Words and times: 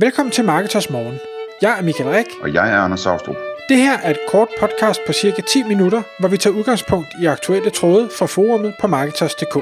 Velkommen 0.00 0.32
til 0.32 0.44
Marketers 0.44 0.90
Morgen. 0.90 1.18
Jeg 1.62 1.78
er 1.78 1.82
Michael 1.82 2.10
Rik. 2.10 2.26
Og 2.42 2.54
jeg 2.54 2.70
er 2.72 2.76
Anders 2.76 3.00
Saustrup. 3.00 3.36
Det 3.68 3.76
her 3.76 3.98
er 3.98 4.10
et 4.10 4.18
kort 4.28 4.48
podcast 4.60 5.00
på 5.06 5.12
cirka 5.12 5.42
10 5.42 5.62
minutter, 5.62 6.02
hvor 6.20 6.28
vi 6.28 6.36
tager 6.36 6.56
udgangspunkt 6.56 7.08
i 7.22 7.26
aktuelle 7.26 7.70
tråde 7.70 8.08
fra 8.18 8.26
forumet 8.26 8.74
på 8.80 8.86
Marketers.dk. 8.86 9.54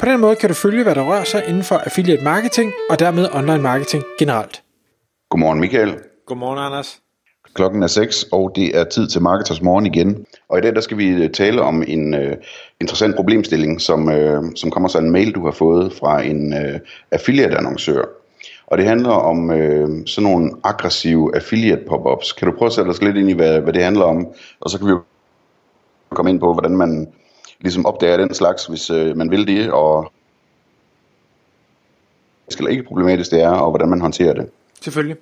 På 0.00 0.06
den 0.06 0.20
måde 0.20 0.36
kan 0.36 0.48
du 0.48 0.54
følge, 0.54 0.82
hvad 0.82 0.94
der 0.94 1.02
rører 1.02 1.24
sig 1.24 1.44
inden 1.48 1.62
for 1.62 1.74
affiliate 1.74 2.24
marketing 2.24 2.72
og 2.90 2.98
dermed 2.98 3.28
online 3.32 3.62
marketing 3.62 4.04
generelt. 4.18 4.62
Godmorgen 5.30 5.60
Michael. 5.60 5.94
Godmorgen 6.26 6.58
Anders. 6.58 7.00
Klokken 7.54 7.82
er 7.82 7.86
6, 7.86 8.26
og 8.32 8.52
det 8.56 8.78
er 8.78 8.84
tid 8.84 9.08
til 9.08 9.22
Marketers 9.22 9.62
Morgen 9.62 9.86
igen. 9.86 10.26
Og 10.48 10.58
i 10.58 10.60
dag 10.60 10.74
der 10.74 10.80
skal 10.80 10.98
vi 10.98 11.08
øh, 11.08 11.30
tale 11.30 11.62
om 11.62 11.84
en 11.86 12.14
uh, 12.14 12.32
interessant 12.80 13.16
problemstilling, 13.16 13.80
som, 13.80 14.08
uh, 14.08 14.44
som 14.56 14.70
kommer 14.70 14.88
så 14.88 14.98
en 14.98 15.10
mail, 15.10 15.32
du 15.32 15.44
har 15.44 15.52
fået 15.52 15.92
fra 15.92 16.22
en 16.22 16.52
uh, 16.52 16.80
affiliate-annoncør. 17.10 18.23
Og 18.66 18.78
det 18.78 18.86
handler 18.86 19.10
om 19.10 19.50
øh, 19.50 20.06
sådan 20.06 20.30
nogle 20.30 20.50
aggressive 20.64 21.36
affiliate 21.36 21.84
pop-ups. 21.88 22.32
Kan 22.32 22.48
du 22.48 22.54
prøve 22.58 22.66
at 22.66 22.72
sætte 22.72 22.88
os 22.88 23.02
lidt 23.02 23.16
ind 23.16 23.30
i, 23.30 23.32
hvad, 23.32 23.60
hvad 23.60 23.72
det 23.72 23.84
handler 23.84 24.04
om? 24.04 24.26
Og 24.60 24.70
så 24.70 24.78
kan 24.78 24.86
vi 24.86 24.92
jo 24.92 25.02
komme 26.10 26.30
ind 26.30 26.40
på, 26.40 26.52
hvordan 26.52 26.76
man 26.76 27.12
ligesom 27.60 27.86
opdager 27.86 28.16
den 28.16 28.34
slags, 28.34 28.66
hvis 28.66 28.90
øh, 28.90 29.16
man 29.16 29.30
vil 29.30 29.46
det, 29.46 29.72
og 29.72 30.12
eller 32.58 32.70
ikke 32.70 32.82
problematisk 32.82 33.30
det 33.30 33.42
er, 33.42 33.50
og 33.50 33.70
hvordan 33.70 33.88
man 33.88 34.00
håndterer 34.00 34.34
det. 34.34 34.50
Selvfølgelig. 34.80 35.16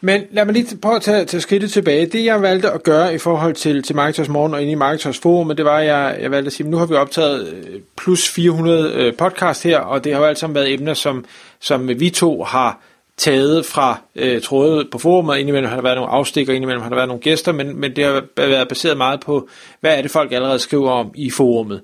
Men 0.00 0.22
lad 0.30 0.44
mig 0.44 0.54
lige 0.54 0.76
prøve 0.76 0.96
at 0.96 1.02
tage, 1.02 1.24
tage 1.24 1.40
skridtet 1.40 1.72
tilbage. 1.72 2.06
Det 2.06 2.24
jeg 2.24 2.42
valgte 2.42 2.70
at 2.70 2.82
gøre 2.82 3.14
i 3.14 3.18
forhold 3.18 3.54
til, 3.54 3.82
til 3.82 3.96
Marketers 3.96 4.28
Morgen 4.28 4.54
og 4.54 4.62
inde 4.62 4.72
i 4.72 4.74
Marketers 4.74 5.18
Forum, 5.18 5.56
det 5.56 5.64
var, 5.64 5.78
at 5.78 5.86
jeg, 5.86 6.18
jeg 6.20 6.30
valgte 6.30 6.46
at 6.46 6.52
sige, 6.52 6.64
at 6.64 6.70
nu 6.70 6.76
har 6.76 6.86
vi 6.86 6.94
optaget 6.94 7.48
øh, 7.48 7.80
plus 7.98 8.28
400 8.28 8.92
øh, 8.92 9.14
podcast 9.14 9.62
her, 9.62 9.78
og 9.78 10.04
det 10.04 10.12
har 10.12 10.20
jo 10.20 10.26
alt 10.26 10.38
sammen 10.38 10.54
været 10.54 10.72
emner, 10.72 10.94
som, 10.94 11.24
som 11.60 11.88
vi 11.88 12.10
to 12.10 12.42
har 12.42 12.80
taget 13.16 13.66
fra 13.66 14.00
øh, 14.16 14.42
trådet 14.42 14.90
på 14.90 14.98
forumet. 14.98 15.38
Indimellem 15.38 15.68
har 15.68 15.76
der 15.76 15.82
været 15.82 15.96
nogle 15.96 16.12
afstikker, 16.12 16.52
indimellem 16.52 16.82
har 16.82 16.88
der 16.88 16.96
været 16.96 17.08
nogle 17.08 17.22
gæster, 17.22 17.52
men, 17.52 17.80
men 17.80 17.96
det 17.96 18.04
har 18.04 18.24
været 18.36 18.68
baseret 18.68 18.96
meget 18.96 19.20
på, 19.20 19.48
hvad 19.80 19.98
er 19.98 20.02
det 20.02 20.10
folk 20.10 20.32
allerede 20.32 20.58
skriver 20.58 20.90
om 20.90 21.10
i 21.14 21.30
forumet. 21.30 21.80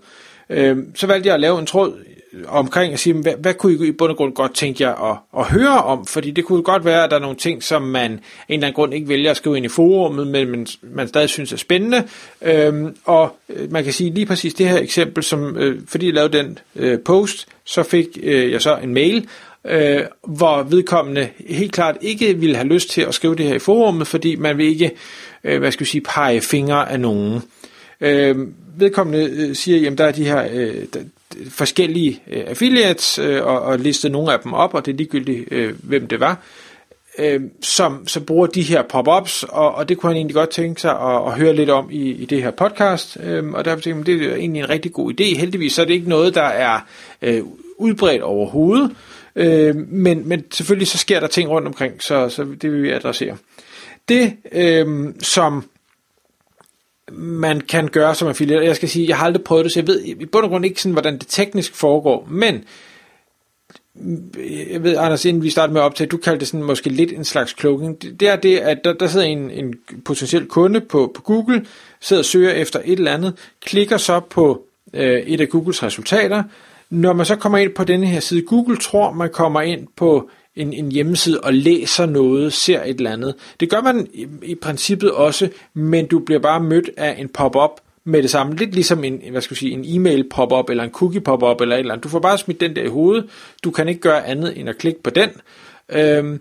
Øh, 0.51 0.77
så 0.95 1.07
valgte 1.07 1.27
jeg 1.27 1.35
at 1.35 1.41
lave 1.41 1.59
en 1.59 1.67
tråd 1.67 1.93
omkring 2.49 2.93
og 2.93 2.99
sige, 2.99 3.15
hvad, 3.15 3.33
hvad 3.39 3.55
kunne 3.55 3.73
I 3.73 3.89
i 3.89 3.93
bund 3.93 4.11
og 4.11 4.17
grund 4.17 4.35
godt 4.35 4.55
tænke 4.55 4.83
jer 4.83 5.11
at, 5.11 5.19
at 5.39 5.45
høre 5.45 5.83
om? 5.83 6.07
Fordi 6.07 6.31
det 6.31 6.45
kunne 6.45 6.63
godt 6.63 6.85
være, 6.85 7.05
at 7.05 7.11
der 7.11 7.17
er 7.17 7.21
nogle 7.21 7.37
ting, 7.37 7.63
som 7.63 7.83
man 7.83 8.11
en 8.11 8.19
eller 8.49 8.67
anden 8.67 8.73
grund 8.73 8.95
ikke 8.95 9.09
vælger 9.09 9.31
at 9.31 9.37
skrive 9.37 9.57
ind 9.57 9.67
i 9.67 9.69
forummet, 9.69 10.27
men 10.27 10.51
man, 10.51 10.67
man 10.83 11.09
stadig 11.09 11.29
synes 11.29 11.53
er 11.53 11.57
spændende. 11.57 12.09
Øhm, 12.43 12.97
og 13.05 13.37
øh, 13.49 13.73
man 13.73 13.85
kan 13.85 13.93
sige 13.93 14.15
lige 14.15 14.27
præcis 14.27 14.55
det 14.55 14.69
her 14.69 14.79
eksempel, 14.79 15.23
som 15.23 15.57
øh, 15.57 15.81
fordi 15.89 16.07
jeg 16.07 16.15
lavede 16.15 16.39
den 16.39 16.59
øh, 16.77 16.99
post, 17.01 17.49
så 17.65 17.83
fik 17.83 18.07
øh, 18.23 18.53
jeg 18.53 18.63
så 18.63 18.77
en 18.77 18.95
mail, 18.95 19.29
øh, 19.65 20.01
hvor 20.27 20.63
vedkommende 20.63 21.29
helt 21.49 21.73
klart 21.73 21.97
ikke 22.01 22.39
ville 22.39 22.57
have 22.57 22.69
lyst 22.69 22.91
til 22.91 23.03
at 23.03 23.15
skrive 23.15 23.37
det 23.37 23.47
her 23.47 23.55
i 23.55 23.59
forummet, 23.59 24.07
fordi 24.07 24.37
man 24.37 24.59
vil 24.59 24.67
ikke, 24.67 24.91
øh, 25.45 25.59
hvad 25.59 25.73
skal 25.73 25.85
vi 25.85 25.91
sige, 25.91 26.03
pege 26.03 26.41
fingre 26.41 26.93
af 26.93 27.01
nogen. 27.01 27.43
Øh, 28.01 28.37
vedkommende 28.77 29.31
øh, 29.33 29.57
siger, 29.57 29.79
jamen 29.79 29.99
der 29.99 30.05
er 30.05 30.13
de 30.13 30.25
her 30.25 30.49
øh, 30.53 30.75
forskellige 31.49 32.23
øh, 32.31 32.45
affiliates, 32.47 33.19
øh, 33.19 33.45
og, 33.45 33.61
og 33.61 33.79
listet 33.79 34.13
nogle 34.13 34.33
af 34.33 34.41
dem 34.41 34.53
op, 34.53 34.75
og 34.75 34.87
det 34.87 34.93
er 34.93 34.97
ligegyldigt, 34.97 35.49
øh, 35.51 35.75
hvem 35.83 36.07
det 36.07 36.21
var, 36.21 36.43
øh, 37.19 37.41
som 37.63 38.07
så 38.07 38.21
bruger 38.21 38.47
de 38.47 38.63
her 38.63 38.83
pop-ups, 38.83 39.45
og, 39.49 39.75
og 39.75 39.89
det 39.89 39.99
kunne 39.99 40.11
han 40.11 40.17
egentlig 40.17 40.35
godt 40.35 40.51
tænke 40.51 40.81
sig 40.81 41.01
at, 41.01 41.27
at 41.27 41.33
høre 41.33 41.55
lidt 41.55 41.71
om 41.71 41.89
i, 41.91 42.11
i 42.11 42.25
det 42.25 42.43
her 42.43 42.51
podcast, 42.51 43.19
øh, 43.23 43.53
og 43.53 43.65
derfor 43.65 43.81
tænkte 43.81 44.13
jeg, 44.13 44.21
det 44.21 44.31
er 44.31 44.37
egentlig 44.37 44.61
en 44.61 44.69
rigtig 44.69 44.93
god 44.93 45.13
idé. 45.13 45.39
Heldigvis 45.39 45.73
så 45.73 45.83
er 45.83 45.87
det 45.87 45.95
ikke 45.95 46.09
noget, 46.09 46.35
der 46.35 46.43
er 46.43 46.81
øh, 47.23 47.43
udbredt 47.77 48.23
overhovedet, 48.23 48.91
øh, 49.37 49.77
men, 49.77 50.29
men 50.29 50.45
selvfølgelig 50.51 50.89
så 50.89 50.99
sker 50.99 51.21
der 51.21 51.27
ting 51.27 51.51
rundt 51.51 51.69
omkring, 51.69 52.03
så, 52.03 52.29
så 52.29 52.47
det 52.63 52.73
vil 52.73 52.83
vi 52.83 52.91
adressere. 52.91 53.37
Det, 54.09 54.37
øh, 54.53 55.15
som 55.21 55.65
man 57.15 57.61
kan 57.61 57.89
gøre 57.89 58.15
som 58.15 58.29
affiliate. 58.29 58.67
Jeg 58.67 58.77
skal 58.77 58.89
sige, 58.89 59.09
jeg 59.09 59.17
har 59.17 59.27
aldrig 59.27 59.45
prøvet 59.45 59.65
det, 59.65 59.73
så 59.73 59.81
jeg 59.81 59.87
ved 59.87 60.03
i 60.05 60.27
bund 60.27 60.45
og 60.45 60.51
grund 60.51 60.65
ikke 60.65 60.83
sådan, 60.83 60.93
hvordan 60.93 61.19
det 61.19 61.27
teknisk 61.29 61.75
foregår, 61.75 62.29
men 62.31 62.65
jeg 64.71 64.83
ved, 64.83 64.97
Anders, 64.97 65.25
inden 65.25 65.43
vi 65.43 65.51
starter 65.51 65.73
med 65.73 65.81
at 65.81 65.85
optage, 65.85 66.09
du 66.09 66.17
kaldte 66.17 66.41
det 66.41 66.49
sådan 66.49 66.63
måske 66.63 66.91
lidt 66.91 67.13
en 67.13 67.25
slags 67.25 67.55
cloaking. 67.61 68.03
Det 68.21 68.29
er 68.29 68.37
det, 68.37 68.59
at 68.59 68.79
der, 68.85 68.93
der 68.93 69.07
sidder 69.07 69.27
en, 69.27 69.51
en 69.51 69.75
potentiel 70.05 70.47
kunde 70.47 70.81
på, 70.81 71.13
på 71.15 71.23
Google, 71.23 71.67
sidder 72.01 72.21
og 72.21 72.27
søger 72.27 72.51
efter 72.51 72.81
et 72.85 72.99
eller 72.99 73.13
andet, 73.13 73.35
klikker 73.65 73.97
så 73.97 74.21
på 74.21 74.63
øh, 74.95 75.21
et 75.21 75.41
af 75.41 75.49
Googles 75.49 75.83
resultater. 75.83 76.43
Når 76.91 77.13
man 77.13 77.27
så 77.27 77.37
kommer 77.37 77.59
ind 77.59 77.75
på 77.75 77.85
denne 77.85 78.07
her 78.07 78.21
side, 78.21 78.43
Google 78.43 78.77
tror, 78.77 79.13
man 79.13 79.31
kommer 79.31 79.61
ind 79.61 79.87
på 79.97 80.31
en, 80.57 80.73
en 80.73 80.93
hjemmeside 80.93 81.41
og 81.41 81.55
læser 81.55 82.07
noget, 82.07 82.53
ser 82.53 82.83
et 82.83 82.97
eller 82.97 83.13
andet. 83.13 83.35
Det 83.61 83.71
gør 83.71 83.81
man 83.81 84.09
i, 84.15 84.27
i 84.43 84.55
princippet 84.55 85.13
også, 85.13 85.49
men 85.75 86.07
du 86.07 86.19
bliver 86.19 86.41
bare 86.41 86.61
mødt 86.61 86.91
af 86.97 87.17
en 87.19 87.29
pop-up 87.29 87.81
med 88.05 88.23
det 88.23 88.31
samme. 88.31 88.57
Lidt 88.57 88.75
ligesom 88.75 89.05
en, 89.05 89.23
hvad 89.31 89.41
skal 89.41 89.55
jeg 89.55 89.59
sige, 89.59 89.73
en 89.73 89.85
e-mail 89.87 90.29
pop-up 90.31 90.71
eller 90.71 90.85
en 90.85 90.91
cookie 90.91 91.21
pop-up 91.21 91.61
eller 91.61 91.77
et 91.77 91.81
eller 91.81 91.95
andet. 91.95 92.05
Du 92.05 92.09
får 92.09 92.19
bare 92.19 92.39
smidt 92.39 92.61
den 92.61 92.77
der 92.77 92.83
i 92.83 92.89
hovedet. 92.89 93.31
Du 93.65 93.71
kan 93.71 93.89
ikke 93.89 94.01
gøre 94.01 94.27
andet 94.27 94.59
end 94.59 94.69
at 94.69 94.79
klikke 94.79 95.03
på 95.03 95.11
den. 95.11 95.31
Øhm, 95.89 96.41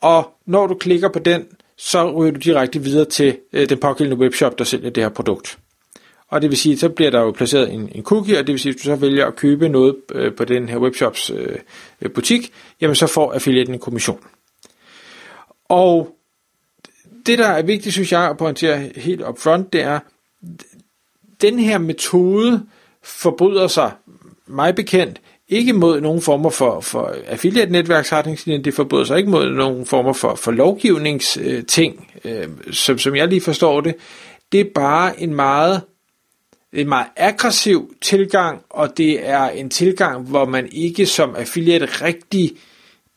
og 0.00 0.34
når 0.46 0.66
du 0.66 0.74
klikker 0.74 1.08
på 1.08 1.18
den, 1.18 1.46
så 1.76 2.10
ryger 2.10 2.32
du 2.32 2.38
direkte 2.38 2.82
videre 2.82 3.04
til 3.04 3.36
øh, 3.52 3.68
den 3.68 3.78
pågældende 3.78 4.20
webshop, 4.20 4.58
der 4.58 4.64
sælger 4.64 4.90
det 4.90 5.02
her 5.02 5.10
produkt. 5.10 5.58
Og 6.32 6.42
det 6.42 6.50
vil 6.50 6.58
sige, 6.58 6.78
så 6.78 6.88
bliver 6.88 7.10
der 7.10 7.20
jo 7.20 7.30
placeret 7.30 7.72
en, 7.72 7.88
en 7.94 8.02
cookie, 8.02 8.38
og 8.38 8.46
det 8.46 8.52
vil 8.52 8.60
sige, 8.60 8.70
at 8.70 8.78
du 8.78 8.82
så 8.82 8.96
vælger 8.96 9.26
at 9.26 9.36
købe 9.36 9.68
noget 9.68 9.96
øh, 10.14 10.34
på 10.34 10.44
den 10.44 10.68
her 10.68 10.78
webshops 10.78 11.30
øh, 12.00 12.10
butik, 12.10 12.52
jamen 12.80 12.96
så 12.96 13.06
får 13.06 13.32
affiliaten 13.32 13.74
en 13.74 13.80
kommission. 13.80 14.20
Og 15.68 16.16
det, 17.26 17.38
der 17.38 17.46
er 17.46 17.62
vigtigt, 17.62 17.92
synes 17.92 18.12
jeg, 18.12 18.30
at 18.30 18.36
pointere 18.36 18.90
helt 18.96 19.22
upfront, 19.22 19.72
det 19.72 19.82
er, 19.82 19.98
den 21.42 21.58
her 21.58 21.78
metode 21.78 22.62
forbryder 23.02 23.66
sig, 23.66 23.92
mig 24.46 24.74
bekendt, 24.74 25.20
ikke 25.48 25.72
mod 25.72 26.00
nogen 26.00 26.22
former 26.22 26.50
for, 26.50 26.80
for 26.80 27.14
affiliate-netværksretningslinjer, 27.26 28.62
det 28.62 28.74
forbryder 28.74 29.04
sig 29.04 29.18
ikke 29.18 29.30
mod 29.30 29.50
nogen 29.50 29.86
former 29.86 30.12
for, 30.12 30.34
for 30.34 30.50
lovgivningsting, 30.50 32.12
øh, 32.24 32.48
som, 32.70 32.98
som 32.98 33.16
jeg 33.16 33.28
lige 33.28 33.40
forstår 33.40 33.80
det. 33.80 33.94
Det 34.52 34.60
er 34.60 34.70
bare 34.74 35.20
en 35.20 35.34
meget 35.34 35.82
en 36.72 36.88
meget 36.88 37.06
aggressiv 37.16 37.94
tilgang, 38.00 38.62
og 38.70 38.96
det 38.96 39.28
er 39.28 39.48
en 39.48 39.70
tilgang, 39.70 40.22
hvor 40.22 40.44
man 40.44 40.68
ikke 40.72 41.06
som 41.06 41.34
affiliate 41.36 41.84
rigtig 41.86 42.52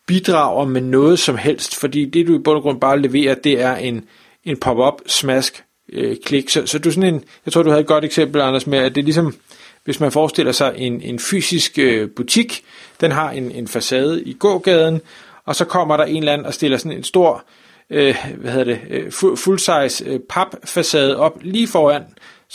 bidrager 0.07 0.66
med 0.66 0.81
noget 0.81 1.19
som 1.19 1.38
helst, 1.38 1.75
fordi 1.75 2.05
det 2.05 2.27
du 2.27 2.35
i 2.35 2.39
bund 2.39 2.57
og 2.57 2.63
grund 2.63 2.79
bare 2.79 3.01
leverer, 3.01 3.35
det 3.35 3.61
er 3.61 3.75
en, 3.75 4.05
en 4.43 4.57
pop-up 4.57 5.01
smask 5.07 5.63
øh, 5.93 6.17
klik. 6.25 6.49
Så, 6.49 6.66
så 6.66 6.79
du 6.79 6.91
sådan 6.91 7.13
en, 7.13 7.23
jeg 7.45 7.53
tror 7.53 7.63
du 7.63 7.69
havde 7.69 7.81
et 7.81 7.88
godt 7.88 8.05
eksempel, 8.05 8.41
Anders, 8.41 8.67
med 8.67 8.79
at 8.79 8.95
det 8.95 9.01
er 9.01 9.05
ligesom, 9.05 9.35
hvis 9.83 9.99
man 9.99 10.11
forestiller 10.11 10.51
sig 10.51 10.73
en, 10.77 11.01
en 11.01 11.19
fysisk 11.19 11.79
øh, 11.79 12.09
butik, 12.09 12.63
den 13.01 13.11
har 13.11 13.31
en, 13.31 13.51
en 13.51 13.67
facade 13.67 14.23
i 14.23 14.33
gågaden, 14.33 15.01
og 15.45 15.55
så 15.55 15.66
kommer 15.66 15.97
der 15.97 16.03
en 16.03 16.17
eller 16.17 16.33
anden 16.33 16.47
og 16.47 16.53
stiller 16.53 16.77
sådan 16.77 16.97
en 16.97 17.03
stor 17.03 17.45
øh, 17.89 18.16
hvad 18.37 18.51
hedder 18.51 18.66
det, 18.66 18.81
øh, 18.89 19.11
full-size 19.11 20.09
øh, 20.09 20.19
papfacade 20.29 21.17
op 21.17 21.39
lige 21.41 21.67
foran, 21.67 22.03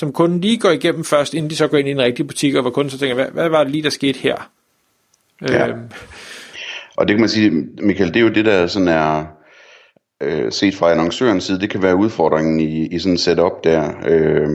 som 0.01 0.13
kunden 0.13 0.41
lige 0.41 0.59
går 0.59 0.71
igennem 0.71 1.05
først, 1.05 1.35
inden 1.35 1.51
de 1.51 1.57
så 1.57 1.69
går 1.69 1.79
ind 1.79 1.89
i 1.89 1.91
en 1.91 1.99
rigtig 1.99 2.27
butik, 2.27 2.55
og 2.55 2.63
hvor 2.63 2.71
kunden 2.71 2.91
så 2.91 2.99
tænker, 2.99 3.15
hvad, 3.15 3.27
hvad 3.33 3.49
var 3.49 3.63
det 3.65 3.73
lige, 3.73 3.83
der 3.83 3.91
skete 3.91 4.19
her? 4.19 4.51
Ja. 5.49 5.69
Øhm. 5.69 5.81
Og 6.97 7.09
det 7.09 7.15
kan 7.15 7.21
man 7.21 7.29
sige, 7.29 7.51
Michael, 7.83 8.15
det 8.15 8.17
er 8.17 8.25
jo 8.25 8.29
det, 8.29 8.45
der 8.45 8.67
sådan 8.67 8.89
er 8.89 9.25
øh, 10.21 10.53
set 10.53 10.75
fra 10.75 10.91
annoncørens 10.91 11.45
side, 11.45 11.61
det 11.61 11.71
kan 11.71 11.83
være 11.83 11.97
udfordringen 11.97 12.61
i, 12.61 12.87
i 12.87 12.99
sådan 12.99 13.15
et 13.15 13.21
setup 13.21 13.65
der. 13.65 13.93
Øh, 14.07 14.49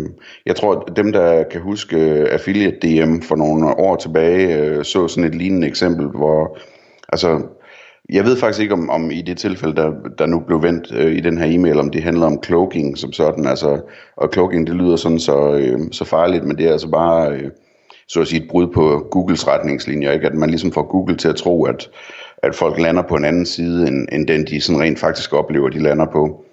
jeg 0.45 0.55
tror, 0.55 0.73
at 0.73 0.95
dem, 0.95 1.11
der 1.11 1.43
kan 1.51 1.61
huske 1.61 1.97
Affiliate 2.31 2.77
DM 2.81 3.21
for 3.21 3.35
nogle 3.35 3.67
år 3.67 3.95
tilbage, 3.95 4.57
øh, 4.57 4.83
så 4.83 5.07
sådan 5.07 5.29
et 5.29 5.35
lignende 5.35 5.67
eksempel, 5.67 6.07
hvor 6.07 6.57
altså 7.09 7.41
jeg 8.09 8.25
ved 8.25 8.37
faktisk 8.37 8.61
ikke, 8.61 8.73
om, 8.73 8.89
om 8.89 9.11
i 9.11 9.21
det 9.21 9.37
tilfælde, 9.37 9.75
der, 9.75 9.91
der 10.17 10.25
nu 10.25 10.39
blev 10.39 10.63
vendt 10.63 10.91
øh, 10.93 11.15
i 11.17 11.19
den 11.19 11.37
her 11.37 11.45
e-mail, 11.45 11.79
om 11.79 11.89
det 11.89 12.03
handler 12.03 12.25
om 12.25 12.43
cloaking 12.43 12.97
som 12.97 13.11
sådan. 13.11 13.45
Altså, 13.45 13.81
og 14.17 14.29
cloaking, 14.33 14.67
det 14.67 14.75
lyder 14.75 14.95
sådan 14.95 15.19
så, 15.19 15.53
øh, 15.53 15.79
så 15.91 16.05
farligt, 16.05 16.43
men 16.43 16.57
det 16.57 16.65
er 16.65 16.71
altså 16.71 16.89
bare, 16.89 17.31
øh, 17.31 17.51
så 18.07 18.21
at 18.21 18.27
sige, 18.27 18.43
et 18.43 18.49
brud 18.49 18.67
på 18.67 19.07
Googles 19.11 19.47
retningslinjer. 19.47 20.11
Ikke? 20.11 20.27
At 20.27 20.33
man 20.33 20.49
ligesom 20.49 20.71
får 20.71 20.87
Google 20.87 21.17
til 21.17 21.27
at 21.27 21.35
tro, 21.35 21.63
at, 21.63 21.89
at 22.37 22.55
folk 22.55 22.79
lander 22.79 23.01
på 23.01 23.15
en 23.15 23.25
anden 23.25 23.45
side, 23.45 23.87
end, 23.87 24.07
end 24.11 24.27
den 24.27 24.45
de 24.45 24.61
sådan 24.61 24.81
rent 24.81 24.99
faktisk 24.99 25.33
oplever, 25.33 25.69
de 25.69 25.79
lander 25.79 26.05
på. 26.05 26.44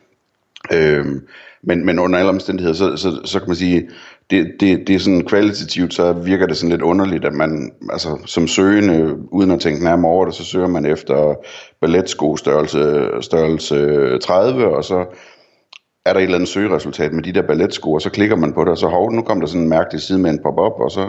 Øhm, 0.72 1.26
men, 1.62 1.86
men 1.86 1.98
under 1.98 2.18
alle 2.18 2.30
omstændigheder, 2.30 2.74
så, 2.74 2.96
så, 2.96 3.20
så 3.24 3.38
kan 3.38 3.48
man 3.48 3.56
sige, 3.56 3.88
det, 4.30 4.52
det, 4.60 4.86
det 4.86 4.94
er 4.94 4.98
sådan 4.98 5.24
kvalitativt, 5.24 5.94
så 5.94 6.12
virker 6.12 6.46
det 6.46 6.56
sådan 6.56 6.70
lidt 6.70 6.82
underligt, 6.82 7.24
at 7.24 7.32
man 7.32 7.72
altså, 7.90 8.18
som 8.26 8.46
søgende, 8.46 9.16
uden 9.32 9.50
at 9.50 9.60
tænke 9.60 9.84
nærmere 9.84 10.12
over 10.12 10.24
det, 10.24 10.34
så 10.34 10.44
søger 10.44 10.68
man 10.68 10.86
efter 10.86 11.34
balletsko 11.80 12.36
størrelse, 12.36 13.08
størrelse 13.20 14.18
30, 14.18 14.76
og 14.76 14.84
så 14.84 15.04
er 16.06 16.12
der 16.12 16.20
et 16.20 16.24
eller 16.24 16.34
andet 16.34 16.48
søgeresultat 16.48 17.12
med 17.12 17.22
de 17.22 17.32
der 17.32 17.42
balletsko, 17.42 17.92
og 17.92 18.02
så 18.02 18.10
klikker 18.10 18.36
man 18.36 18.52
på 18.52 18.60
det, 18.60 18.70
og 18.70 18.78
så 18.78 18.88
hov, 18.88 19.12
nu 19.12 19.22
kommer 19.22 19.44
der 19.44 19.48
sådan 19.48 19.62
en 19.62 19.68
mærkelig 19.68 20.02
side 20.02 20.18
med 20.18 20.30
en 20.30 20.42
pop-up, 20.42 20.80
og 20.80 20.90
så, 20.90 21.08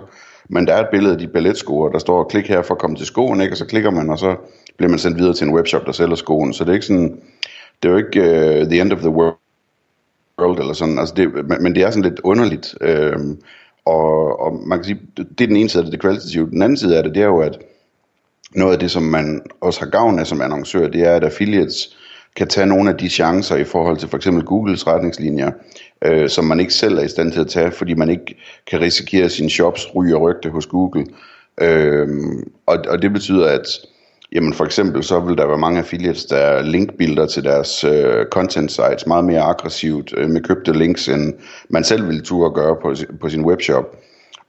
men 0.49 0.67
der 0.67 0.73
er 0.73 0.79
et 0.79 0.89
billede 0.91 1.13
af 1.13 1.19
de 1.19 1.27
balletsko, 1.27 1.79
og 1.79 1.91
der 1.93 1.99
står, 1.99 2.23
klik 2.23 2.47
her 2.47 2.61
for 2.61 2.73
at 2.73 2.79
komme 2.79 2.95
til 2.95 3.05
skoen, 3.05 3.41
ikke? 3.41 3.53
og 3.53 3.57
så 3.57 3.65
klikker 3.65 3.91
man, 3.91 4.09
og 4.09 4.19
så 4.19 4.35
bliver 4.77 4.89
man 4.89 4.99
sendt 4.99 5.17
videre 5.17 5.33
til 5.33 5.47
en 5.47 5.53
webshop, 5.53 5.85
der 5.85 5.91
sælger 5.91 6.15
skoen, 6.15 6.53
så 6.53 6.63
det 6.63 6.69
er 6.69 6.73
ikke 6.73 6.85
sådan, 6.85 7.21
det 7.83 7.89
er 7.89 7.93
jo 7.93 7.97
ikke 7.97 8.21
uh, 8.21 8.67
the 8.69 8.81
end 8.81 8.93
of 8.93 8.99
the 8.99 9.09
world, 9.09 9.42
eller 10.51 10.73
sådan, 10.73 10.99
altså 10.99 11.13
det, 11.17 11.33
men, 11.33 11.63
men 11.63 11.75
det 11.75 11.83
er 11.83 11.91
sådan 11.91 12.09
lidt 12.09 12.19
underligt, 12.23 12.75
øh, 12.81 13.17
og, 13.85 14.39
og 14.39 14.67
man 14.67 14.77
kan 14.77 14.85
sige, 14.85 14.99
det 15.17 15.41
er 15.41 15.47
den 15.47 15.55
ene 15.55 15.69
side 15.69 15.81
af 15.81 15.85
det, 15.85 15.91
det 15.91 16.01
kvalitative. 16.01 16.49
Den 16.49 16.61
anden 16.61 16.77
side 16.77 16.97
af 16.97 17.03
det, 17.03 17.15
det 17.15 17.21
er 17.21 17.27
jo, 17.27 17.39
at 17.39 17.59
noget 18.55 18.73
af 18.73 18.79
det, 18.79 18.91
som 18.91 19.03
man 19.03 19.41
også 19.61 19.79
har 19.79 19.89
gavn 19.89 20.19
af 20.19 20.27
som 20.27 20.41
annoncør, 20.41 20.87
det 20.87 21.01
er, 21.01 21.15
at 21.15 21.23
affiliates 21.23 21.97
kan 22.35 22.47
tage 22.47 22.67
nogle 22.67 22.89
af 22.89 22.97
de 22.97 23.09
chancer 23.09 23.55
i 23.55 23.63
forhold 23.63 23.97
til 23.97 24.09
for 24.09 24.17
eksempel 24.17 24.43
Googles 24.43 24.87
retningslinjer, 24.87 25.51
øh, 26.01 26.29
som 26.29 26.45
man 26.45 26.59
ikke 26.59 26.73
selv 26.73 26.97
er 26.97 27.03
i 27.03 27.07
stand 27.07 27.31
til 27.31 27.41
at 27.41 27.47
tage, 27.47 27.71
fordi 27.71 27.93
man 27.93 28.09
ikke 28.09 28.35
kan 28.67 28.81
risikere 28.81 29.29
sin 29.29 29.49
shops 29.49 29.95
ryge 29.95 30.15
og 30.15 30.21
rygte 30.21 30.49
hos 30.49 30.65
Google. 30.65 31.05
Øh, 31.61 32.07
og, 32.65 32.77
og 32.87 33.01
det 33.01 33.13
betyder, 33.13 33.47
at 33.47 33.67
jamen 34.33 34.53
for 34.53 34.65
eksempel 34.65 35.03
så 35.03 35.19
vil 35.19 35.37
der 35.37 35.47
være 35.47 35.57
mange 35.57 35.79
affiliates, 35.79 36.25
der 36.25 36.61
linkbilder 36.61 37.25
til 37.25 37.43
deres 37.43 37.83
øh, 37.83 38.25
content 38.31 38.71
sites 38.71 39.07
meget 39.07 39.25
mere 39.25 39.41
aggressivt 39.41 40.13
øh, 40.17 40.29
med 40.29 40.41
købte 40.41 40.73
links, 40.73 41.09
end 41.09 41.33
man 41.69 41.83
selv 41.83 42.07
ville 42.07 42.21
turde 42.21 42.53
gøre 42.53 42.75
på, 42.81 42.95
på 43.21 43.29
sin 43.29 43.45
webshop. 43.45 43.95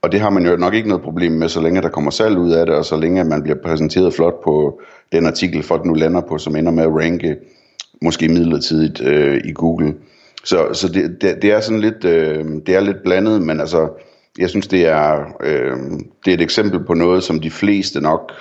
Og 0.01 0.11
det 0.11 0.19
har 0.19 0.29
man 0.29 0.45
jo 0.45 0.55
nok 0.55 0.73
ikke 0.73 0.89
noget 0.89 1.03
problem 1.03 1.31
med, 1.31 1.49
så 1.49 1.61
længe 1.61 1.81
der 1.81 1.89
kommer 1.89 2.11
salg 2.11 2.37
ud 2.37 2.51
af 2.51 2.65
det, 2.65 2.75
og 2.75 2.85
så 2.85 2.97
længe 2.97 3.23
man 3.23 3.43
bliver 3.43 3.57
præsenteret 3.63 4.13
flot 4.13 4.43
på 4.43 4.81
den 5.11 5.25
artikel, 5.25 5.63
folk 5.63 5.85
nu 5.85 5.93
lander 5.93 6.21
på, 6.21 6.37
som 6.37 6.55
ender 6.55 6.71
med 6.71 6.83
at 6.83 6.95
ranke, 6.95 7.35
måske 8.01 8.27
midlertidigt 8.27 9.01
øh, 9.01 9.41
i 9.45 9.51
Google. 9.51 9.93
Så, 10.43 10.73
så 10.73 10.87
det, 10.87 11.21
det, 11.21 11.41
det 11.41 11.51
er 11.51 11.59
sådan 11.59 11.79
lidt, 11.79 12.05
øh, 12.05 12.45
det 12.65 12.75
er 12.75 12.79
lidt 12.79 13.03
blandet, 13.03 13.41
men 13.41 13.59
altså, 13.59 13.89
jeg 14.39 14.49
synes 14.49 14.67
det 14.67 14.87
er, 14.87 15.25
øh, 15.43 15.77
det 16.25 16.31
er 16.31 16.33
et 16.33 16.41
eksempel 16.41 16.83
på 16.83 16.93
noget, 16.93 17.23
som 17.23 17.39
de 17.39 17.51
fleste 17.51 18.01
nok 18.01 18.31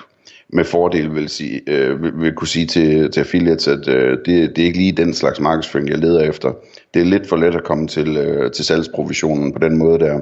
med 0.48 0.64
fordel 0.64 1.14
vil, 1.14 1.28
sige, 1.28 1.60
øh, 1.66 2.02
vil, 2.02 2.12
vil 2.16 2.34
kunne 2.34 2.48
sige 2.48 2.66
til, 2.66 3.10
til 3.10 3.20
affiliates, 3.20 3.68
at 3.68 3.88
øh, 3.88 4.18
det, 4.26 4.56
det 4.56 4.58
er 4.58 4.66
ikke 4.66 4.78
lige 4.78 4.92
den 4.92 5.14
slags 5.14 5.40
markedsføring, 5.40 5.88
jeg 5.88 5.98
leder 5.98 6.20
efter. 6.20 6.52
Det 6.94 7.02
er 7.02 7.06
lidt 7.06 7.28
for 7.28 7.36
let 7.36 7.54
at 7.54 7.64
komme 7.64 7.88
til, 7.88 8.16
øh, 8.16 8.52
til 8.52 8.64
salgsprovisionen 8.64 9.52
på 9.52 9.58
den 9.58 9.78
måde 9.78 9.98
der. 9.98 10.20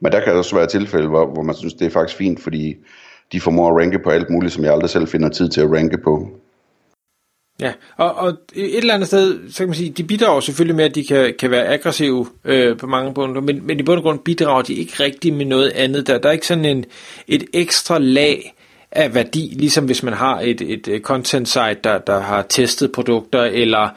Men 0.00 0.12
der 0.12 0.20
kan 0.20 0.32
også 0.32 0.56
være 0.56 0.66
tilfælde, 0.66 1.08
hvor, 1.08 1.26
hvor 1.32 1.42
man 1.42 1.54
synes, 1.54 1.74
det 1.74 1.86
er 1.86 1.90
faktisk 1.90 2.18
fint, 2.18 2.40
fordi 2.40 2.76
de 3.32 3.40
formår 3.40 3.70
at 3.70 3.76
ranke 3.76 3.98
på 4.04 4.10
alt 4.10 4.30
muligt, 4.30 4.52
som 4.52 4.64
jeg 4.64 4.72
aldrig 4.72 4.90
selv 4.90 5.08
finder 5.08 5.28
tid 5.28 5.48
til 5.48 5.60
at 5.60 5.72
ranke 5.72 5.98
på. 5.98 6.28
Ja, 7.60 7.72
og, 7.96 8.14
og 8.14 8.28
et 8.54 8.78
eller 8.78 8.94
andet 8.94 9.06
sted, 9.06 9.50
så 9.50 9.58
kan 9.58 9.68
man 9.68 9.74
sige, 9.74 9.90
de 9.90 10.04
bidrager 10.04 10.40
selvfølgelig 10.40 10.76
med, 10.76 10.84
at 10.84 10.94
de 10.94 11.04
kan, 11.04 11.34
kan 11.38 11.50
være 11.50 11.66
aggressive 11.66 12.26
øh, 12.44 12.76
på 12.76 12.86
mange 12.86 13.14
punkter, 13.14 13.42
men, 13.42 13.66
men 13.66 13.80
i 13.80 13.82
bund 13.82 13.98
og 13.98 14.02
grund 14.02 14.18
bidrager 14.18 14.62
de 14.62 14.74
ikke 14.74 14.92
rigtig 15.00 15.34
med 15.34 15.46
noget 15.46 15.70
andet. 15.70 16.06
Der, 16.06 16.18
der 16.18 16.28
er 16.28 16.32
ikke 16.32 16.46
sådan 16.46 16.64
en, 16.64 16.84
et 17.28 17.44
ekstra 17.54 17.98
lag 17.98 18.54
af 18.92 19.14
værdi, 19.14 19.54
ligesom 19.56 19.84
hvis 19.84 20.02
man 20.02 20.14
har 20.14 20.40
et, 20.40 20.60
et 20.60 21.00
content 21.02 21.48
site, 21.48 21.78
der, 21.84 21.98
der 21.98 22.20
har 22.20 22.42
testet 22.42 22.92
produkter, 22.92 23.42
eller 23.42 23.88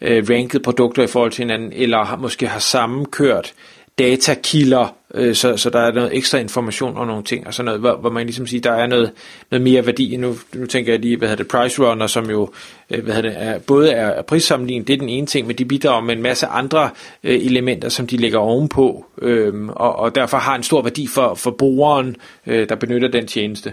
øh, 0.00 0.24
ranket 0.30 0.62
produkter 0.62 1.02
i 1.02 1.06
forhold 1.06 1.32
til 1.32 1.42
hinanden, 1.42 1.72
eller 1.72 2.04
har, 2.04 2.16
måske 2.16 2.46
har 2.46 2.58
sammenkørt 2.58 3.54
datakilder, 3.98 4.96
øh, 5.14 5.34
så, 5.34 5.56
så 5.56 5.70
der 5.70 5.80
er 5.80 5.92
noget 5.92 6.16
ekstra 6.16 6.38
information 6.38 6.96
og 6.96 7.06
nogle 7.06 7.24
ting, 7.24 7.46
og 7.46 7.54
sådan 7.54 7.64
noget, 7.64 7.80
hvor, 7.80 7.96
hvor 7.96 8.10
man 8.10 8.26
ligesom 8.26 8.46
siger, 8.46 8.60
der 8.60 8.72
er 8.72 8.86
noget, 8.86 9.10
noget 9.50 9.62
mere 9.62 9.86
værdi. 9.86 10.16
Nu, 10.16 10.36
nu 10.54 10.66
tænker 10.66 10.92
jeg 10.92 11.00
lige, 11.00 11.16
hvad 11.16 11.28
hedder 11.28 11.42
det, 11.42 11.50
Price 11.50 11.82
Runner, 11.82 12.06
som 12.06 12.30
jo 12.30 12.50
øh, 12.90 13.04
hvad 13.04 13.14
hedder 13.14 13.30
det, 13.30 13.42
er, 13.42 13.58
både 13.58 13.92
er 13.92 14.22
prissammenligning, 14.22 14.86
det 14.86 14.94
er 14.94 14.98
den 14.98 15.08
ene 15.08 15.26
ting, 15.26 15.46
men 15.46 15.56
de 15.56 15.64
bidrager 15.64 16.00
med 16.00 16.16
en 16.16 16.22
masse 16.22 16.46
andre 16.46 16.90
øh, 17.24 17.34
elementer, 17.34 17.88
som 17.88 18.06
de 18.06 18.16
lægger 18.16 18.38
ovenpå, 18.38 19.06
øh, 19.22 19.68
og, 19.68 19.96
og 19.96 20.14
derfor 20.14 20.36
har 20.36 20.56
en 20.56 20.62
stor 20.62 20.82
værdi 20.82 21.06
for, 21.06 21.34
for 21.34 21.50
brugeren, 21.50 22.16
øh, 22.46 22.68
der 22.68 22.74
benytter 22.74 23.08
den 23.08 23.26
tjeneste 23.26 23.72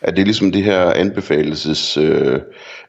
at 0.00 0.16
det 0.16 0.22
er 0.22 0.26
ligesom 0.26 0.52
det 0.52 0.64
her 0.64 0.92
anbefaleses 0.92 1.96
øh, 1.96 2.40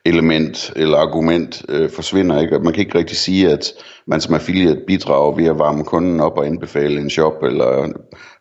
element 0.06 0.74
eller 0.76 0.98
argument 0.98 1.66
øh, 1.70 1.90
forsvinder 1.90 2.42
ikke. 2.42 2.60
Man 2.60 2.74
kan 2.74 2.84
ikke 2.84 2.98
rigtig 2.98 3.18
sige, 3.18 3.50
at 3.52 3.72
man 4.08 4.22
som 4.22 4.36
affiliate 4.36 4.82
bidrager 4.88 5.36
ved 5.36 5.46
at 5.46 5.60
varme 5.60 5.84
kunden 5.84 6.20
op 6.20 6.38
og 6.38 6.46
anbefale 6.46 7.02
en 7.02 7.10
shop, 7.10 7.44
eller 7.44 7.92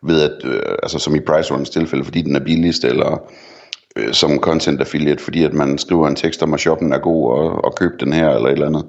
ved 0.03 0.21
at, 0.21 0.45
øh, 0.45 0.75
altså 0.83 0.99
som 0.99 1.15
i 1.15 1.19
price 1.19 1.53
runs 1.53 1.69
tilfælde, 1.69 2.03
fordi 2.03 2.21
den 2.21 2.35
er 2.35 2.43
billigst, 2.43 2.83
eller 2.83 3.31
øh, 3.95 4.13
som 4.13 4.39
content 4.39 4.79
affiliate, 4.81 5.23
fordi 5.23 5.43
at 5.43 5.53
man 5.53 5.77
skriver 5.77 6.07
en 6.07 6.15
tekst 6.15 6.43
om, 6.43 6.53
at 6.53 6.59
shoppen 6.59 6.93
er 6.93 6.99
god, 6.99 7.31
og, 7.31 7.65
og 7.65 7.75
køb 7.75 7.91
den 7.99 8.13
her, 8.13 8.29
eller 8.29 8.47
et 8.47 8.53
eller 8.53 8.67
andet. 8.67 8.85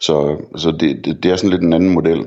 Så, 0.00 0.36
så 0.56 0.70
det, 0.70 1.04
det, 1.04 1.22
det 1.22 1.30
er 1.30 1.36
sådan 1.36 1.50
lidt 1.50 1.62
en 1.62 1.72
anden 1.72 1.94
model. 1.94 2.26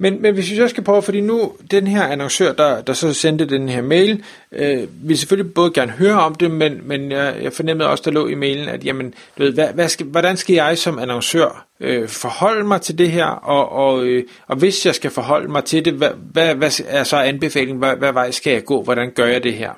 Men, 0.00 0.22
men 0.22 0.34
hvis 0.34 0.50
vi 0.50 0.56
så 0.56 0.68
skal 0.68 0.84
prøve, 0.84 1.02
fordi 1.02 1.20
nu 1.20 1.52
den 1.70 1.86
her 1.86 2.02
annoncør, 2.02 2.52
der, 2.52 2.80
der 2.80 2.92
så 2.92 3.14
sendte 3.14 3.48
den 3.48 3.68
her 3.68 3.82
mail, 3.82 4.24
øh, 4.52 4.88
vil 5.02 5.18
selvfølgelig 5.18 5.54
både 5.54 5.70
gerne 5.70 5.92
høre 5.92 6.20
om 6.20 6.34
det, 6.34 6.50
men, 6.50 6.80
men 6.82 7.10
jeg, 7.10 7.36
jeg 7.42 7.52
fornemmede 7.52 7.88
også, 7.88 8.02
der 8.04 8.10
lå 8.10 8.26
i 8.26 8.34
mailen, 8.34 8.68
at 8.68 8.84
jamen, 8.84 9.14
du 9.38 9.42
ved, 9.42 9.52
hvad, 9.52 9.68
hvad 9.68 9.88
skal, 9.88 10.06
hvordan 10.06 10.36
skal 10.36 10.54
jeg 10.54 10.78
som 10.78 10.98
annoncør 10.98 11.66
øh, 11.80 12.08
forholde 12.08 12.64
mig 12.64 12.80
til 12.80 12.98
det 12.98 13.10
her, 13.10 13.26
og, 13.26 13.72
og, 13.72 14.04
øh, 14.04 14.24
og 14.46 14.56
hvis 14.56 14.86
jeg 14.86 14.94
skal 14.94 15.10
forholde 15.10 15.48
mig 15.50 15.64
til 15.64 15.84
det, 15.84 15.92
hvad, 15.92 16.10
hvad, 16.32 16.54
hvad 16.54 16.80
er 16.86 17.04
så 17.04 17.16
anbefalingen, 17.16 17.78
hvad, 17.78 17.96
hvad 17.96 18.12
vej 18.12 18.30
skal 18.30 18.52
jeg 18.52 18.64
gå, 18.64 18.82
hvordan 18.82 19.10
gør 19.10 19.26
jeg 19.26 19.42
det 19.42 19.54
her? 19.54 19.72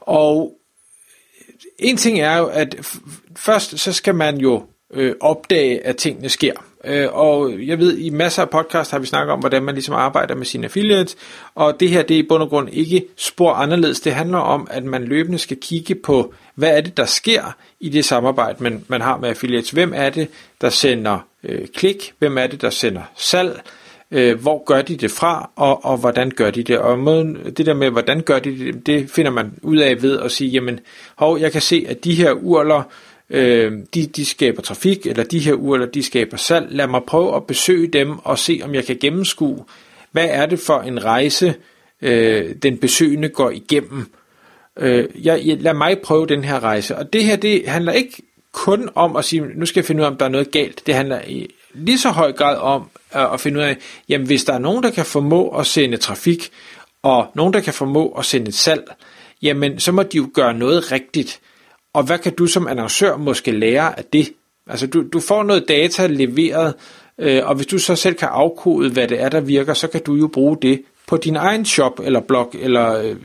Og 0.00 0.58
en 1.78 1.96
ting 1.96 2.20
er 2.20 2.36
jo, 2.36 2.46
at 2.46 2.76
først 3.36 3.78
så 3.78 3.92
skal 3.92 4.14
man 4.14 4.36
jo 4.36 4.62
øh, 4.94 5.14
opdage, 5.20 5.86
at 5.86 5.96
tingene 5.96 6.28
sker. 6.28 6.67
Øh, 6.84 7.08
og 7.12 7.66
jeg 7.66 7.78
ved, 7.78 7.98
i 7.98 8.10
masser 8.10 8.42
af 8.42 8.50
podcast 8.50 8.90
har 8.90 8.98
vi 8.98 9.06
snakket 9.06 9.32
om, 9.32 9.40
hvordan 9.40 9.62
man 9.62 9.74
ligesom 9.74 9.94
arbejder 9.94 10.34
med 10.34 10.46
sine 10.46 10.64
affiliates, 10.64 11.16
og 11.54 11.80
det 11.80 11.90
her 11.90 12.02
det 12.02 12.14
er 12.14 12.18
i 12.18 12.26
bund 12.28 12.42
og 12.42 12.48
grund 12.48 12.68
ikke 12.72 13.04
spor 13.16 13.52
anderledes. 13.52 14.00
Det 14.00 14.14
handler 14.14 14.38
om, 14.38 14.66
at 14.70 14.84
man 14.84 15.04
løbende 15.04 15.38
skal 15.38 15.56
kigge 15.60 15.94
på, 15.94 16.34
hvad 16.54 16.76
er 16.76 16.80
det, 16.80 16.96
der 16.96 17.04
sker 17.04 17.56
i 17.80 17.88
det 17.88 18.04
samarbejde, 18.04 18.62
man, 18.62 18.84
man 18.88 19.00
har 19.00 19.16
med 19.16 19.28
affiliates. 19.28 19.70
Hvem 19.70 19.92
er 19.96 20.10
det, 20.10 20.28
der 20.60 20.70
sender 20.70 21.18
øh, 21.44 21.68
klik? 21.74 22.12
Hvem 22.18 22.38
er 22.38 22.46
det, 22.46 22.62
der 22.62 22.70
sender 22.70 23.02
salg? 23.16 23.60
Øh, 24.10 24.40
hvor 24.40 24.64
gør 24.64 24.82
de 24.82 24.96
det 24.96 25.10
fra, 25.10 25.50
og, 25.56 25.84
og 25.84 25.96
hvordan 25.96 26.30
gør 26.30 26.50
de 26.50 26.62
det? 26.62 26.78
Og 26.78 26.98
måden, 26.98 27.38
det 27.56 27.66
der 27.66 27.74
med, 27.74 27.90
hvordan 27.90 28.20
gør 28.20 28.38
de 28.38 28.58
det, 28.58 28.86
det 28.86 29.10
finder 29.10 29.30
man 29.30 29.52
ud 29.62 29.76
af 29.76 30.02
ved 30.02 30.18
at 30.18 30.32
sige, 30.32 30.50
jamen, 30.50 30.80
hov, 31.16 31.38
jeg 31.38 31.52
kan 31.52 31.62
se, 31.62 31.86
at 31.88 32.04
de 32.04 32.14
her 32.14 32.32
urler, 32.32 32.82
øh, 33.30 33.72
de, 33.94 34.06
de 34.06 34.24
skaber 34.24 34.62
trafik, 34.62 35.06
eller 35.06 35.24
de 35.24 35.38
her 35.38 35.52
urler, 35.52 35.86
de 35.86 36.02
skaber 36.02 36.36
salg. 36.36 36.66
Lad 36.70 36.86
mig 36.86 37.02
prøve 37.06 37.36
at 37.36 37.46
besøge 37.46 37.86
dem 37.86 38.18
og 38.18 38.38
se, 38.38 38.60
om 38.64 38.74
jeg 38.74 38.84
kan 38.84 38.96
gennemskue, 39.00 39.64
hvad 40.12 40.28
er 40.30 40.46
det 40.46 40.60
for 40.60 40.80
en 40.80 41.04
rejse, 41.04 41.54
øh, 42.02 42.54
den 42.62 42.78
besøgende 42.78 43.28
går 43.28 43.50
igennem. 43.50 44.06
Øh, 44.76 45.08
jeg, 45.22 45.42
jeg, 45.44 45.56
lad 45.60 45.74
mig 45.74 45.98
prøve 45.98 46.26
den 46.26 46.44
her 46.44 46.60
rejse. 46.60 46.96
Og 46.96 47.12
det 47.12 47.24
her, 47.24 47.36
det 47.36 47.68
handler 47.68 47.92
ikke 47.92 48.22
kun 48.52 48.88
om 48.94 49.16
at 49.16 49.24
sige, 49.24 49.42
nu 49.54 49.66
skal 49.66 49.80
jeg 49.80 49.84
finde 49.86 50.00
ud 50.00 50.06
af, 50.06 50.10
om 50.10 50.16
der 50.16 50.24
er 50.24 50.30
noget 50.30 50.50
galt. 50.50 50.82
Det 50.86 50.94
handler 50.94 51.20
i 51.26 51.50
lige 51.74 51.98
så 51.98 52.08
høj 52.08 52.32
grad 52.32 52.56
om 52.56 52.90
at, 53.10 53.28
at 53.32 53.40
finde 53.40 53.58
ud 53.58 53.64
af, 53.64 53.76
jamen 54.08 54.26
hvis 54.26 54.44
der 54.44 54.52
er 54.52 54.58
nogen, 54.58 54.82
der 54.82 54.90
kan 54.90 55.06
formå 55.06 55.48
at 55.48 55.66
sende 55.66 55.96
trafik, 55.96 56.50
og 57.02 57.26
nogen, 57.34 57.52
der 57.52 57.60
kan 57.60 57.74
formå 57.74 58.08
at 58.08 58.24
sende 58.24 58.48
et 58.48 58.54
salg, 58.54 58.84
jamen 59.42 59.80
så 59.80 59.92
må 59.92 60.02
de 60.02 60.16
jo 60.16 60.30
gøre 60.34 60.54
noget 60.54 60.92
rigtigt. 60.92 61.40
Og 61.92 62.02
hvad 62.02 62.18
kan 62.18 62.34
du 62.34 62.46
som 62.46 62.66
annoncør 62.66 63.16
måske 63.16 63.50
lære 63.50 63.98
af 63.98 64.04
det? 64.04 64.32
Altså 64.66 64.86
du, 64.86 65.04
du 65.12 65.20
får 65.20 65.42
noget 65.42 65.68
data 65.68 66.06
leveret, 66.06 66.74
øh, 67.18 67.46
og 67.46 67.54
hvis 67.54 67.66
du 67.66 67.78
så 67.78 67.96
selv 67.96 68.14
kan 68.14 68.28
afkode, 68.28 68.90
hvad 68.90 69.08
det 69.08 69.20
er, 69.20 69.28
der 69.28 69.40
virker, 69.40 69.74
så 69.74 69.88
kan 69.88 70.02
du 70.02 70.14
jo 70.14 70.26
bruge 70.26 70.56
det 70.62 70.82
på 71.06 71.16
din 71.16 71.36
egen 71.36 71.64
shop, 71.64 72.00
eller 72.04 72.20
blog, 72.20 72.54
eller 72.54 72.98
øh, 72.98 73.16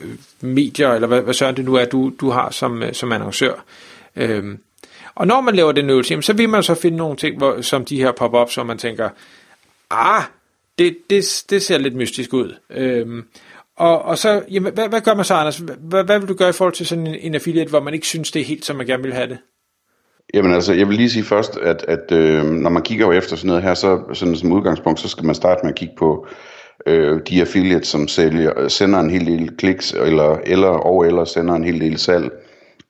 øh 0.00 0.08
medier, 0.40 0.88
eller 0.88 1.08
hvad, 1.08 1.20
hvad 1.20 1.34
søren 1.34 1.56
det 1.56 1.64
nu 1.64 1.74
er, 1.74 1.84
du, 1.84 2.12
du 2.20 2.30
har 2.30 2.50
som, 2.50 2.82
øh, 2.82 2.94
som 2.94 3.12
annoncør. 3.12 3.64
Øhm. 4.16 4.58
og 5.14 5.26
når 5.26 5.40
man 5.40 5.54
laver 5.54 5.72
den 5.72 5.90
øvelse, 5.90 6.22
så 6.22 6.32
vil 6.32 6.48
man 6.48 6.62
så 6.62 6.74
finde 6.74 6.96
nogle 6.96 7.16
ting, 7.16 7.38
hvor, 7.38 7.60
som 7.60 7.84
de 7.84 7.96
her 7.96 8.12
pop-ups, 8.12 8.54
hvor 8.54 8.64
man 8.64 8.78
tænker, 8.78 9.08
ah, 9.90 10.22
det, 10.78 10.96
det, 11.10 11.44
det 11.50 11.62
ser 11.62 11.78
lidt 11.78 11.94
mystisk 11.94 12.32
ud. 12.32 12.54
Øhm 12.70 13.24
og, 13.80 14.02
og 14.02 14.18
så, 14.18 14.42
jamen, 14.50 14.72
hvad, 14.74 14.88
hvad 14.88 15.00
gør 15.00 15.14
man 15.14 15.24
så, 15.24 15.34
Anders? 15.34 15.58
Hvad, 15.58 16.04
hvad 16.04 16.18
vil 16.18 16.28
du 16.28 16.34
gøre 16.34 16.48
i 16.48 16.52
forhold 16.52 16.74
til 16.74 16.86
sådan 16.86 17.06
en, 17.06 17.14
en 17.20 17.34
affiliate, 17.34 17.70
hvor 17.70 17.80
man 17.80 17.94
ikke 17.94 18.06
synes, 18.06 18.30
det 18.30 18.40
er 18.40 18.46
helt, 18.46 18.64
som 18.64 18.76
man 18.76 18.86
gerne 18.86 19.02
vil 19.02 19.14
have 19.14 19.28
det? 19.28 19.38
Jamen 20.34 20.52
altså, 20.52 20.72
jeg 20.72 20.88
vil 20.88 20.96
lige 20.96 21.10
sige 21.10 21.24
først, 21.24 21.56
at, 21.56 21.84
at 21.88 22.12
øh, 22.12 22.44
når 22.44 22.70
man 22.70 22.82
kigger 22.82 23.12
efter 23.12 23.36
sådan 23.36 23.48
noget 23.48 23.62
her, 23.62 23.74
så 23.74 24.02
sådan 24.12 24.36
som 24.36 24.52
udgangspunkt, 24.52 25.00
så 25.00 25.08
skal 25.08 25.24
man 25.24 25.34
starte 25.34 25.60
med 25.62 25.72
at 25.72 25.78
kigge 25.78 25.94
på 25.98 26.26
øh, 26.86 27.20
de 27.28 27.40
affiliates, 27.40 27.88
som 27.88 28.08
sælger, 28.08 28.68
sender 28.68 29.00
en 29.00 29.10
hel 29.10 29.26
del 29.26 29.56
kliks, 29.56 29.92
eller, 29.92 30.38
eller 30.46 30.68
og 30.68 31.06
eller 31.06 31.24
sender 31.24 31.54
en 31.54 31.64
hel 31.64 31.80
del 31.80 31.98
salg. 31.98 32.30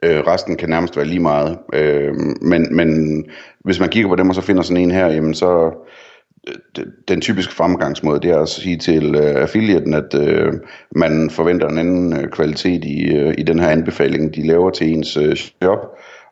Øh, 0.05 0.21
resten 0.27 0.57
kan 0.57 0.69
nærmest 0.69 0.97
være 0.97 1.07
lige 1.07 1.21
meget. 1.21 1.59
Øh, 1.73 2.15
men, 2.43 2.77
men 2.77 3.25
hvis 3.65 3.81
man 3.81 3.89
kigger 3.89 4.09
på 4.09 4.17
dem, 4.17 4.29
og 4.29 4.35
så 4.35 4.41
finder 4.41 4.63
sådan 4.63 4.83
en 4.83 4.91
her, 4.91 5.07
jamen 5.07 5.35
så 5.35 5.73
Øh, 6.49 6.87
den 7.09 7.21
typiske 7.21 7.55
fremgangsmåde, 7.55 8.21
det 8.21 8.31
er 8.31 8.39
at 8.39 8.49
sige 8.49 8.77
til 8.77 9.17
uh, 9.17 9.43
affiliaten, 9.43 9.95
at 9.95 10.15
uh, 10.15 10.55
man 10.97 11.31
forventer 11.31 11.69
en 11.69 11.79
anden 11.79 12.13
uh, 12.13 12.25
kvalitet 12.25 12.85
i, 12.85 13.25
uh, 13.25 13.35
i 13.39 13.43
den 13.43 13.59
her 13.59 13.69
anbefaling, 13.69 14.35
de 14.35 14.47
laver 14.47 14.71
til 14.71 14.93
ens 14.93 15.17
uh, 15.17 15.33
shop, 15.35 15.79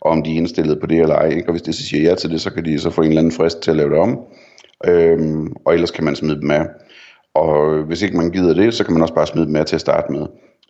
og 0.00 0.10
om 0.10 0.22
de 0.22 0.32
er 0.32 0.36
indstillet 0.36 0.80
på 0.80 0.86
det 0.86 1.00
eller 1.00 1.14
ej. 1.14 1.28
Ikke? 1.28 1.48
Og 1.48 1.52
hvis 1.52 1.62
de 1.62 1.72
så 1.72 1.86
siger 1.86 2.02
ja 2.02 2.14
til 2.14 2.30
det, 2.30 2.40
så 2.40 2.52
kan 2.52 2.64
de 2.64 2.78
så 2.78 2.90
få 2.90 3.02
en 3.02 3.08
eller 3.08 3.20
anden 3.20 3.32
frist 3.32 3.60
til 3.60 3.70
at 3.70 3.76
lave 3.76 3.90
det 3.90 3.98
om, 3.98 4.18
uh, 4.88 5.46
og 5.64 5.74
ellers 5.74 5.90
kan 5.90 6.04
man 6.04 6.16
smide 6.16 6.40
dem 6.40 6.50
af. 6.50 6.66
Og 7.34 7.82
hvis 7.82 8.02
ikke 8.02 8.16
man 8.16 8.30
gider 8.30 8.54
det, 8.54 8.74
så 8.74 8.84
kan 8.84 8.92
man 8.92 9.02
også 9.02 9.14
bare 9.14 9.26
smide 9.26 9.46
dem 9.46 9.56
af 9.56 9.66
til 9.66 9.76
at 9.76 9.80
starte 9.80 10.12
med. 10.12 10.26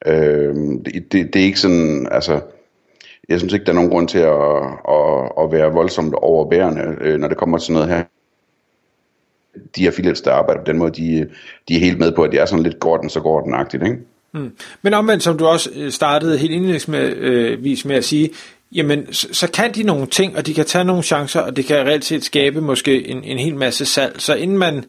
Uh, 0.09 0.83
det, 0.85 1.12
det, 1.12 1.35
det 1.35 1.40
er 1.40 1.47
ikke 1.47 1.61
sådan, 1.61 2.09
altså 2.11 2.40
jeg 3.28 3.38
synes 3.38 3.52
ikke, 3.52 3.64
der 3.64 3.73
er 3.73 3.75
nogen 3.75 3.90
grund 3.90 4.09
til 4.09 4.18
at, 4.18 4.62
at, 4.88 5.33
at 5.40 5.52
være 5.52 5.73
voldsomt 5.73 6.14
overbærende, 6.14 6.97
øh, 7.00 7.21
når 7.21 7.28
det 7.28 7.37
kommer 7.37 7.59
til 7.59 7.73
noget 7.73 7.88
her. 7.88 8.04
De 9.77 9.87
affiliates, 9.87 10.21
der 10.21 10.33
arbejder 10.33 10.61
på 10.61 10.71
den 10.71 10.79
måde, 10.79 10.91
de, 10.91 11.29
de 11.69 11.77
er 11.77 11.81
helt 11.81 11.99
med 11.99 12.12
på, 12.12 12.23
at 12.23 12.33
det 12.33 12.41
er 12.41 12.47
sådan 12.47 12.62
lidt 12.62 12.81
Gordon, 12.81 13.11
så 13.11 13.21
Gordon-agtigt, 13.21 13.85
ikke? 13.85 13.99
Mm. 14.35 14.53
Men 14.83 14.95
omvendt, 14.95 15.23
som 15.23 15.38
du 15.38 15.47
også 15.47 15.71
øh, 15.77 15.91
startede 15.91 16.38
helt 16.38 16.53
indlægsvis 16.53 17.85
øh, 17.85 17.88
med 17.88 17.97
at 17.97 18.05
sige, 18.05 18.31
jamen 18.73 19.12
så, 19.12 19.29
så 19.33 19.50
kan 19.50 19.75
de 19.75 19.83
nogle 19.83 20.07
ting, 20.07 20.37
og 20.37 20.47
de 20.47 20.55
kan 20.55 20.65
tage 20.65 20.85
nogle 20.85 21.03
chancer, 21.03 21.41
og 21.41 21.57
det 21.57 21.65
kan 21.65 21.77
reelt 21.77 22.05
set 22.05 22.25
skabe 22.25 22.61
måske 22.61 23.09
en, 23.09 23.25
en 23.25 23.38
hel 23.38 23.57
masse 23.57 23.87
salg. 23.87 24.15
Så 24.19 24.35
inden 24.35 24.59
man, 24.59 24.85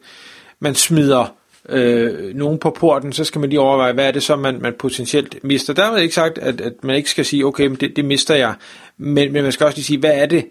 man 0.60 0.74
smider 0.74 1.34
øh, 1.68 2.34
nogen 2.34 2.58
på 2.58 2.70
porten, 2.70 3.12
så 3.12 3.24
skal 3.24 3.40
man 3.40 3.50
lige 3.50 3.60
overveje, 3.60 3.92
hvad 3.92 4.06
er 4.06 4.10
det 4.10 4.22
så, 4.22 4.36
man, 4.36 4.58
man 4.60 4.74
potentielt 4.78 5.44
mister. 5.44 5.72
Der 5.72 5.84
er 5.84 5.96
ikke 5.96 6.14
sagt, 6.14 6.38
at, 6.38 6.60
at 6.60 6.72
man 6.82 6.96
ikke 6.96 7.10
skal 7.10 7.24
sige, 7.24 7.46
okay, 7.46 7.66
men 7.66 7.76
det, 7.76 7.96
det 7.96 8.04
mister 8.04 8.34
jeg, 8.34 8.54
men, 8.98 9.32
men 9.32 9.42
man 9.42 9.52
skal 9.52 9.66
også 9.66 9.76
lige 9.76 9.84
sige, 9.84 9.98
hvad 9.98 10.14
er 10.14 10.26
det, 10.26 10.44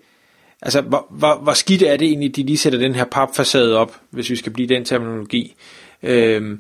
altså 0.62 0.82
hvor, 0.82 1.08
hvor, 1.10 1.36
hvor 1.36 1.54
skidt 1.54 1.82
er 1.82 1.98
det 1.98 2.08
egentlig, 2.08 2.36
de 2.36 2.44
lige 2.44 2.58
sætter 2.58 2.80
den 2.80 2.96
her 2.96 3.06
papfacade 3.06 3.78
op, 3.78 3.96
hvis 4.10 4.30
vi 4.30 4.36
skal 4.36 4.52
blive 4.52 4.68
den 4.68 4.86
terminologi. 4.86 5.56
Øhm, 6.04 6.60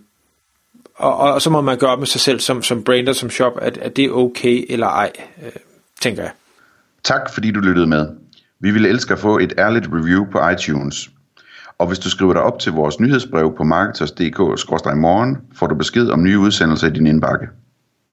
og, 0.95 1.17
og 1.17 1.41
så 1.41 1.49
må 1.49 1.61
man 1.61 1.77
gøre 1.77 1.91
op 1.91 1.99
med 1.99 2.07
sig 2.07 2.21
selv 2.21 2.39
som, 2.39 2.63
som 2.63 2.83
brander, 2.83 3.13
som 3.13 3.29
shop, 3.29 3.53
at, 3.61 3.77
at 3.77 3.95
det 3.95 4.05
er 4.05 4.11
okay 4.11 4.65
eller 4.69 4.87
ej, 4.87 5.11
øh, 5.45 5.51
tænker 6.01 6.23
jeg. 6.23 6.31
Tak 7.03 7.33
fordi 7.33 7.51
du 7.51 7.59
lyttede 7.59 7.87
med. 7.87 8.07
Vi 8.59 8.71
ville 8.71 8.89
elske 8.89 9.13
at 9.13 9.19
få 9.19 9.37
et 9.37 9.53
ærligt 9.57 9.85
review 9.93 10.25
på 10.31 10.49
iTunes. 10.49 11.09
Og 11.77 11.87
hvis 11.87 11.99
du 11.99 12.09
skriver 12.09 12.33
dig 12.33 12.41
op 12.41 12.59
til 12.59 12.71
vores 12.71 12.99
nyhedsbrev 12.99 13.53
på 13.57 13.63
marketers.dk-morgen, 13.63 15.37
får 15.55 15.67
du 15.67 15.75
besked 15.75 16.09
om 16.09 16.23
nye 16.23 16.39
udsendelser 16.39 16.87
i 16.87 16.91
din 16.91 17.07
indbakke. 17.07 17.47